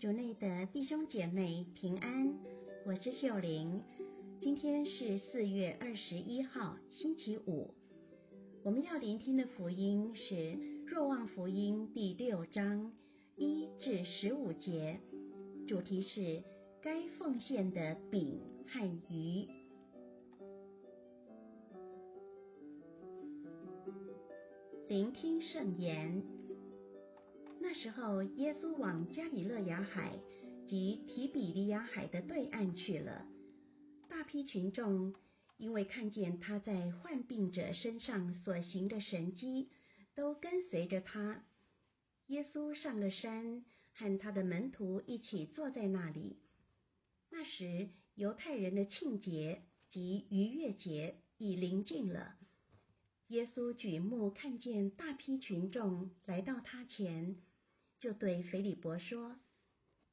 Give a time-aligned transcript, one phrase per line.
[0.00, 2.34] 主内的弟兄姐妹平安，
[2.86, 3.82] 我是秀玲。
[4.40, 7.74] 今天是四月二十一号，星期五。
[8.62, 10.34] 我们要聆听的福音是
[10.86, 12.90] 《若望福音》第六章
[13.36, 14.98] 一至十五节，
[15.68, 16.42] 主题是
[16.80, 19.46] 该奉献的饼和鱼。
[24.88, 26.39] 聆听圣言。
[27.72, 30.18] 那时候，耶稣往加里肋亚海
[30.66, 33.24] 及提比利亚海的对岸去了。
[34.08, 35.14] 大批群众
[35.56, 39.68] 因为看见他在患病者身上所行的神迹，
[40.16, 41.44] 都跟随着他。
[42.26, 46.40] 耶稣上了山，和他的门徒一起坐在那里。
[47.30, 52.34] 那时，犹太人的庆节及逾越节已临近了。
[53.28, 57.36] 耶稣举目看见大批群众来到他前。
[58.00, 59.36] 就对腓利伯说：“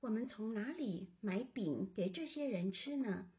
[0.02, 3.32] 我们从哪里买饼给这些人吃呢？”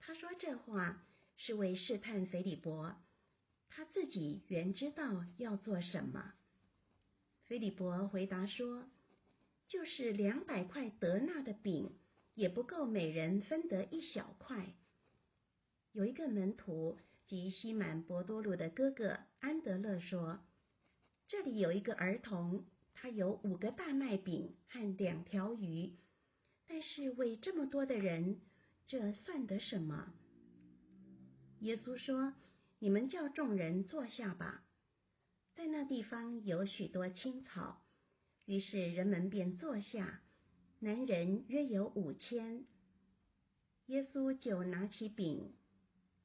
[0.00, 2.96] 他说这话是为试探腓利伯，
[3.68, 6.32] 他自己原知道要做什么。
[7.44, 8.88] 腓利伯回答说
[9.68, 11.98] ：“就是两百块德纳的饼，
[12.34, 14.74] 也不够每人分得一小块。”
[15.92, 20.40] 有一个门徒即西满伯多禄的哥哥安德勒说
[21.28, 22.64] ：“这里有一个儿童。”
[23.02, 25.92] 他有五个大麦饼和两条鱼，
[26.68, 28.40] 但是为这么多的人，
[28.86, 30.14] 这算得什么？
[31.62, 32.32] 耶稣说
[32.78, 34.64] ：“你们叫众人坐下吧。”
[35.56, 37.82] 在那地方有许多青草，
[38.44, 40.22] 于是人们便坐下，
[40.78, 42.64] 男人约有五千。
[43.86, 45.52] 耶稣就拿起饼，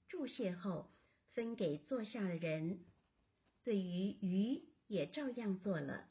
[0.07, 0.91] 祝谢后
[1.33, 2.85] 分给坐下的人，
[3.63, 6.07] 对于鱼也照样做了。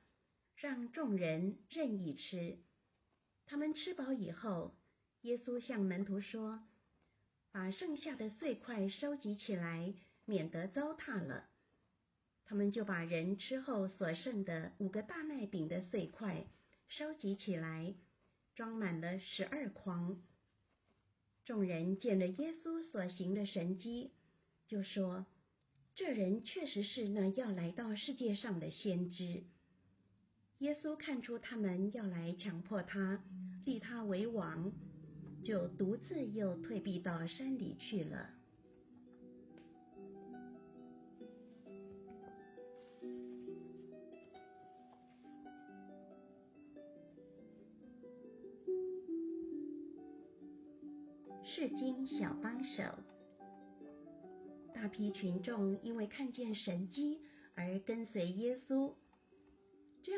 [0.57, 2.59] 让众人任意吃。
[3.45, 4.75] 他们吃饱以后，
[5.21, 6.67] 耶稣向门徒说
[7.53, 9.95] ：“把剩下的碎块收集起来，
[10.25, 11.49] 免得糟蹋了。”
[12.49, 16.47] 他们就把人吃后所剩的五个大麦饼的碎块
[16.89, 17.95] 收集起来，
[18.55, 20.23] 装满了十二筐。
[21.45, 24.13] 众人见了耶稣所行的神迹，
[24.69, 25.27] 就说
[25.95, 29.45] ：“这人确实是那要来到世界上的先知。”
[30.61, 33.23] 耶稣看出他们要来强迫他，
[33.67, 34.73] 立他为王，
[35.45, 38.31] 就独自又退避到山里去了。
[51.45, 52.83] 释经小帮手，
[54.75, 57.21] 大批群众因为看见神迹
[57.55, 58.95] 而跟随耶稣。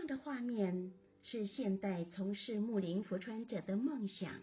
[0.08, 0.92] 的画面
[1.22, 4.40] 是现代从事牧灵福传者的梦想。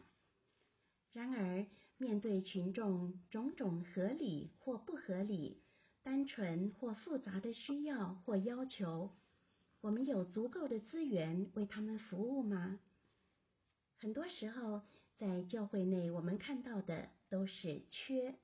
[1.11, 1.65] 然而，
[1.97, 5.63] 面对群众种种合理或不合理、
[6.03, 9.09] 单纯或复杂的需要或要求，
[9.81, 12.79] 我们有足够的资源为他们服务吗？
[13.97, 14.83] 很多时候，
[15.17, 18.35] 在教会内，我们看到的都是缺。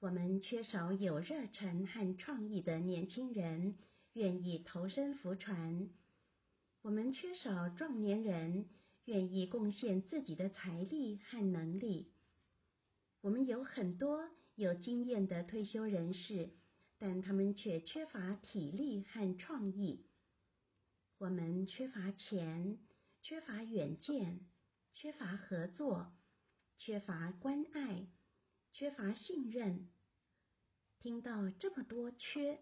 [0.00, 3.78] 我们缺少有热忱和创意的年轻人。
[4.14, 5.88] 愿意投身福传，
[6.82, 8.66] 我们缺少壮年人
[9.04, 12.12] 愿意贡献自己的财力和能力。
[13.20, 16.50] 我们有很多有经验的退休人士，
[16.98, 20.06] 但他们却缺乏体力和创意。
[21.18, 22.78] 我们缺乏钱，
[23.22, 24.40] 缺乏远见，
[24.92, 26.12] 缺乏合作，
[26.78, 28.06] 缺乏关爱，
[28.72, 29.88] 缺乏信任。
[31.00, 32.60] 听到这么多缺。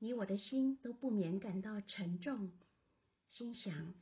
[0.00, 2.52] 你我的心都不免感到沉重，
[3.34, 3.94] 心想：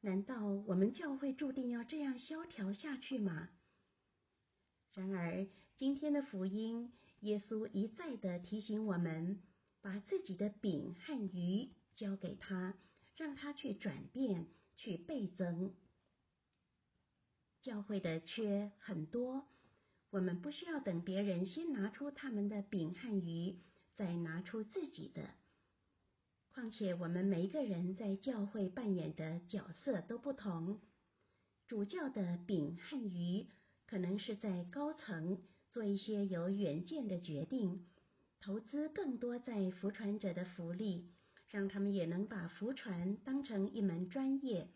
[0.00, 3.50] 难道我们教会注定要这样萧条下去吗？
[4.94, 6.92] 然而，今天的福音，
[7.22, 9.42] 耶稣一再的提醒我们，
[9.80, 12.76] 把自己的饼和鱼交给他，
[13.16, 14.46] 让他去转变，
[14.76, 15.74] 去倍增。
[17.62, 19.48] 教会的缺很多，
[20.10, 23.58] 我们不需要等别人先拿出他们的饼和鱼。
[23.96, 25.34] 再拿出自己的。
[26.52, 30.80] 况且我们每一个人在教会扮演的角色都不同。
[31.66, 33.46] 主教的饼和鱼，
[33.86, 37.86] 可能是在高层做一些有远见的决定，
[38.40, 41.06] 投资更多在福船者的福利，
[41.48, 44.68] 让他们也能把福船当成一门专业，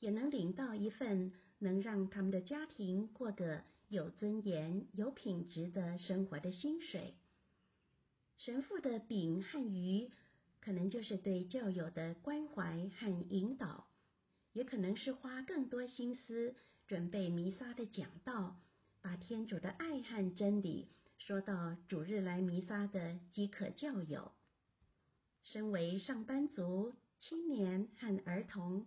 [0.00, 7.14] 也能领到一份能让他们的家庭过得有尊严、有品质的生活的薪水。
[8.36, 10.10] 神父的饼和鱼，
[10.64, 13.88] 可能就是对教友的关怀和引导，
[14.52, 16.54] 也可能是花更多心思
[16.86, 18.56] 准备弥撒的讲道，
[19.00, 20.88] 把天主的爱和真理
[21.18, 24.30] 说到主日来弥撒的饥渴教友。
[25.42, 28.86] 身为上班族、青年和儿童，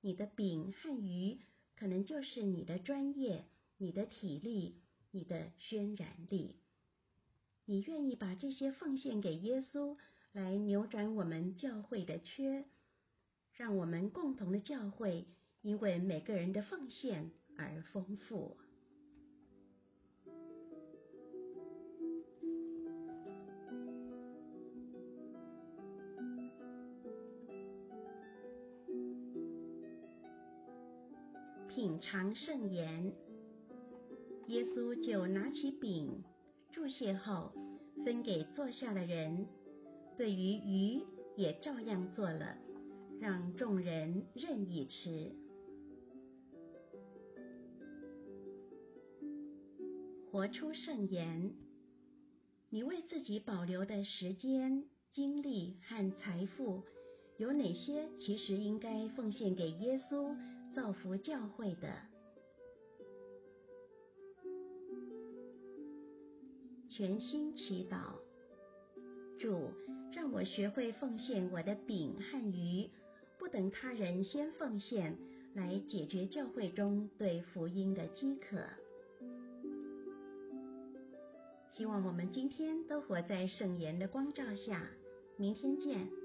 [0.00, 1.40] 你的饼和鱼
[1.74, 3.44] 可能就是你的专业、
[3.78, 4.80] 你的体力、
[5.10, 6.54] 你的渲染力。
[7.64, 9.96] 你愿意把这些奉献给耶稣，
[10.32, 12.64] 来扭转我们教会的缺，
[13.52, 15.26] 让我们共同的教会
[15.60, 18.56] 因为每个人的奉献而丰富。
[31.68, 33.12] 品尝圣言，
[34.46, 36.22] 耶稣就拿起饼，
[36.70, 37.52] 祝谢后
[38.04, 39.46] 分给坐下的人，
[40.16, 41.02] 对于鱼
[41.36, 42.56] 也照样做了，
[43.20, 45.32] 让众人任意吃。
[50.30, 51.54] 活出圣言，
[52.68, 56.82] 你为自己保留的时间、精力和财富，
[57.38, 60.36] 有哪些其实应该奉献给耶稣？
[60.72, 61.92] 造福教会的。
[66.88, 68.14] 全心祈祷，
[69.40, 69.72] 主，
[70.12, 72.90] 让我学会奉献我的饼和鱼，
[73.38, 75.16] 不等他人先奉献，
[75.54, 78.58] 来解决教会中对福音的饥渴。
[81.72, 84.82] 希望我们今天都活在圣言的光照下。
[85.38, 86.19] 明天见。